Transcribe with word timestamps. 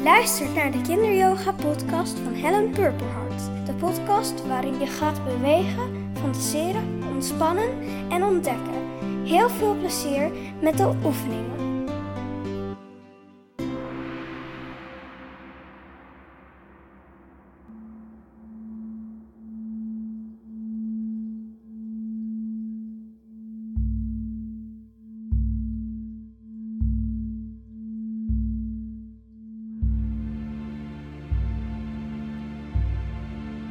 Je 0.00 0.06
luistert 0.06 0.54
naar 0.54 0.70
de 0.70 0.80
Kinderyoga 0.80 1.52
podcast 1.52 2.18
van 2.18 2.32
Helen 2.32 2.70
Purperhart. 2.70 3.66
De 3.66 3.72
podcast 3.72 4.46
waarin 4.46 4.78
je 4.78 4.86
gaat 4.86 5.24
bewegen, 5.24 6.12
fantaseren, 6.20 7.02
ontspannen 7.12 7.68
en 8.10 8.22
ontdekken. 8.22 8.98
Heel 9.24 9.48
veel 9.48 9.76
plezier 9.76 10.30
met 10.60 10.76
de 10.76 10.92
oefeningen. 11.04 11.69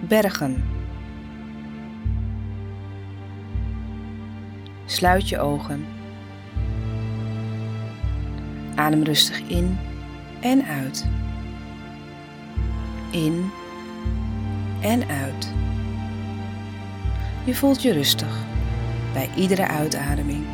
Bergen. 0.10 0.64
Sluit 4.86 5.30
je 5.30 5.40
ogen. 5.40 5.86
Adem 8.76 9.04
rustig 9.04 9.42
in 9.48 9.78
en 10.42 10.66
uit. 10.66 11.08
In 13.12 13.52
en 14.82 15.08
uit. 15.08 15.54
Je 17.44 17.56
voelt 17.56 17.82
je 17.82 17.94
rustig 17.94 18.38
bij 19.14 19.30
iedere 19.36 19.68
uitademing. 19.68 20.46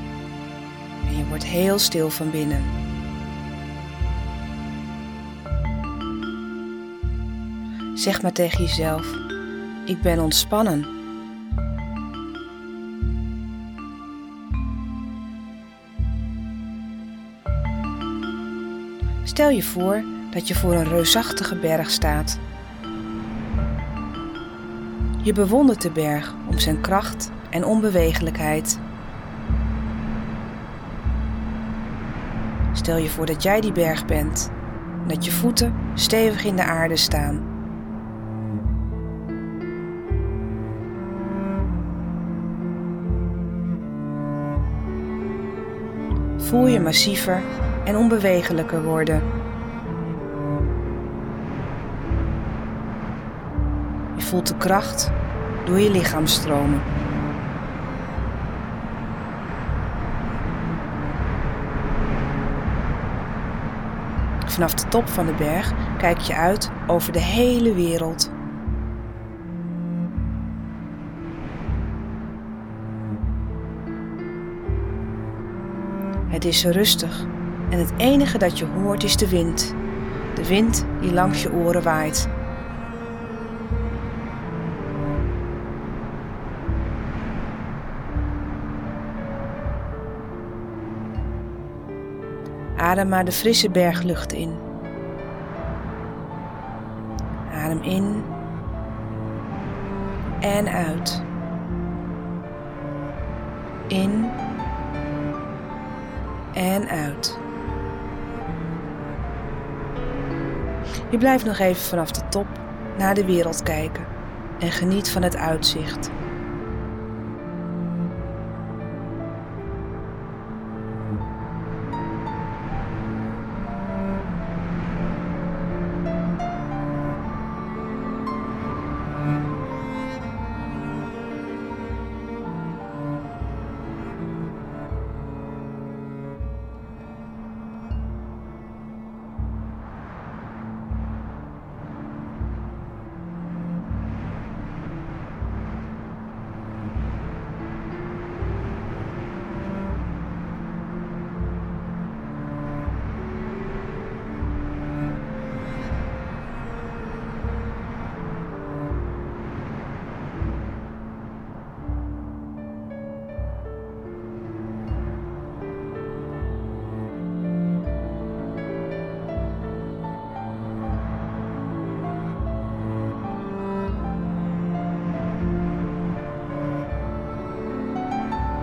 En 1.08 1.18
je 1.18 1.26
wordt 1.28 1.46
heel 1.46 1.80
stil 1.80 2.10
van 2.10 2.32
binnen. 2.32 2.64
Zeg 7.94 8.22
maar 8.22 8.34
tegen 8.34 8.64
jezelf: 8.64 9.25
Ik 9.86 10.02
ben 10.02 10.20
ontspannen. 10.20 10.86
Stel 19.24 19.50
je 19.50 19.64
voor 19.64 20.04
dat 20.32 20.48
je 20.48 20.56
voor 20.56 20.74
een 20.74 20.88
reusachtige 20.88 21.56
berg 21.56 21.90
staat. 21.90 22.40
Je 25.22 25.34
bewondert 25.34 25.82
de 25.82 25.92
berg 25.92 26.36
om 26.48 26.60
zijn 26.60 26.82
kracht 26.82 27.32
en 27.50 27.66
onbewegelijkheid. 27.66 28.80
Stel 32.74 32.98
je 32.98 33.10
voor 33.10 33.26
dat 33.26 33.44
jij 33.44 33.62
die 33.62 33.72
berg 33.72 34.06
bent 34.06 34.52
en 35.02 35.08
dat 35.08 35.26
je 35.26 35.32
voeten 35.32 35.76
stevig 35.94 36.44
in 36.44 36.56
de 36.56 36.64
aarde 36.64 36.96
staan. 36.96 37.55
Voel 46.56 46.68
je 46.68 46.80
massiever 46.80 47.42
en 47.84 47.96
onbewegelijker 47.96 48.84
worden. 48.84 49.22
Je 54.16 54.22
voelt 54.22 54.48
de 54.48 54.58
kracht 54.58 55.12
door 55.66 55.80
je 55.80 55.92
lichaam 55.92 56.28
stromen. 56.28 56.82
Vanaf 64.46 64.74
de 64.74 64.88
top 64.88 65.08
van 65.08 65.26
de 65.26 65.34
berg 65.34 65.74
kijk 65.98 66.20
je 66.20 66.36
uit 66.36 66.72
over 66.88 67.12
de 67.12 67.22
hele 67.22 67.74
wereld. 67.74 68.32
Het 76.36 76.46
is 76.46 76.66
rustig 76.66 77.26
en 77.70 77.80
het 77.80 77.94
enige 77.98 78.38
dat 78.38 78.58
je 78.58 78.66
hoort 78.66 79.04
is 79.04 79.18
de 79.18 79.30
wind. 79.30 79.76
De 80.34 80.48
wind 80.48 80.86
die 81.02 81.14
langs 81.14 81.42
je 81.42 81.54
oren 81.54 81.84
waait. 81.84 82.30
Adem 92.78 93.10
maar 93.10 93.26
de 93.26 93.32
frisse 93.32 93.70
berglucht 93.70 94.34
in. 94.34 94.56
Adem 97.54 97.82
in 97.82 98.24
en 100.40 100.68
uit. 100.68 101.24
In 103.88 104.30
en 106.56 106.90
uit. 106.90 107.38
Je 111.10 111.18
blijft 111.18 111.46
nog 111.46 111.60
even 111.60 111.82
vanaf 111.82 112.12
de 112.12 112.28
top 112.30 112.48
naar 112.98 113.14
de 113.14 113.26
wereld 113.26 113.64
kijken 113.64 114.06
en 114.60 114.72
geniet 114.72 115.10
van 115.10 115.22
het 115.22 115.36
uitzicht. 115.36 116.10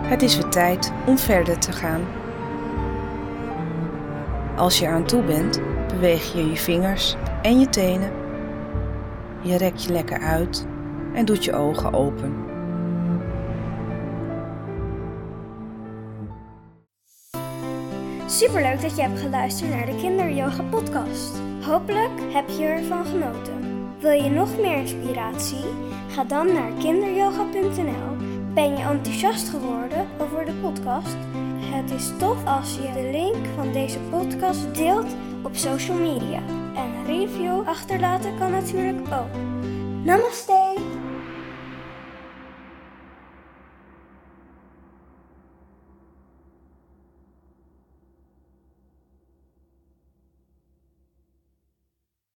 Het 0.02 0.22
is 0.22 0.36
weer 0.36 0.48
tijd 0.48 0.92
om 1.06 1.18
verder 1.18 1.58
te 1.58 1.72
gaan. 1.72 2.00
Als 4.56 4.78
je 4.78 4.88
aan 4.88 5.04
toe 5.04 5.22
bent, 5.22 5.60
beweeg 5.88 6.32
je 6.32 6.48
je 6.50 6.56
vingers 6.56 7.16
en 7.42 7.60
je 7.60 7.68
tenen. 7.68 8.10
Je 9.41 9.56
rekt 9.56 9.84
je 9.84 9.92
lekker 9.92 10.18
uit 10.20 10.66
en 11.14 11.24
doet 11.24 11.44
je 11.44 11.52
ogen 11.52 11.92
open. 11.92 12.34
Superleuk 18.26 18.80
dat 18.80 18.96
je 18.96 19.02
hebt 19.02 19.20
geluisterd 19.20 19.70
naar 19.70 19.86
de 19.86 19.96
Kinderyoga 19.96 20.62
podcast. 20.62 21.32
Hopelijk 21.60 22.21
heb 22.32 22.48
je 22.48 22.65
ervan 22.65 23.04
genoten. 23.04 23.54
Wil 24.00 24.10
je 24.10 24.30
nog 24.30 24.56
meer 24.60 24.77
inspiratie? 24.77 25.65
Ga 26.09 26.24
dan 26.24 26.53
naar 26.53 26.72
kinderyoga.nl. 26.78 28.31
Ben 28.54 28.77
je 28.77 28.84
enthousiast 28.84 29.49
geworden 29.49 30.07
over 30.19 30.45
de 30.45 30.53
podcast? 30.53 31.16
Het 31.60 31.91
is 31.91 32.10
tof 32.19 32.47
als 32.47 32.75
je 32.75 32.93
de 32.93 33.09
link 33.13 33.47
van 33.57 33.72
deze 33.72 33.99
podcast 33.99 34.75
deelt 34.75 35.16
op 35.43 35.57
social 35.57 35.97
media. 35.97 36.43
En 36.75 37.04
review 37.07 37.69
achterlaten 37.69 38.39
kan 38.39 38.51
natuurlijk 38.51 39.07
ook. 39.13 39.34
Namaste! 40.04 40.72